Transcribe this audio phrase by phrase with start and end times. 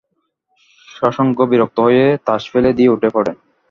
[0.87, 3.31] শশাঙ্ক বিরক্ত হয়ে তাস ফেলে দিয়ে উঠে পড়ে।